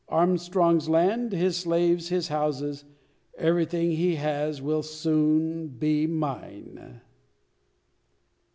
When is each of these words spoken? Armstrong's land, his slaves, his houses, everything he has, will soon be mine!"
Armstrong's 0.09 0.89
land, 0.89 1.31
his 1.31 1.57
slaves, 1.57 2.09
his 2.09 2.29
houses, 2.29 2.85
everything 3.37 3.91
he 3.91 4.15
has, 4.15 4.59
will 4.59 4.81
soon 4.81 5.67
be 5.67 6.07
mine!" 6.07 7.01